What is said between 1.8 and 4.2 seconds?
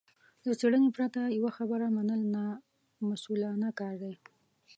منل نامسوولانه کار دی.